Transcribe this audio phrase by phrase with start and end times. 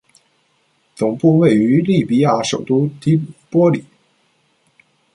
[0.95, 3.85] 总部位于利比亚首都黎波里。